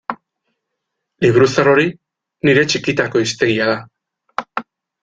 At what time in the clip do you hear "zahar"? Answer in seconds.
1.51-1.69